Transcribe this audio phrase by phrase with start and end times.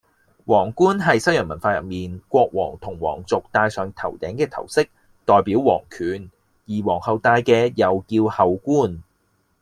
[0.45, 4.87] 王冠係西洋文化入面國王同王族戴上頭頂嘅頭飾，
[5.25, 6.31] 代表王權。
[6.65, 9.03] 而王后戴嘅又叫后冠